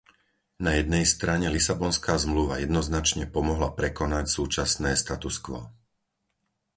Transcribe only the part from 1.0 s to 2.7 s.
strane Lisabonská zmluva